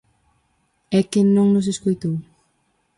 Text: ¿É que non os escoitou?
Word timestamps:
¿É 0.99 1.01
que 1.11 1.21
non 1.35 1.47
os 1.59 1.65
escoitou? 1.73 2.15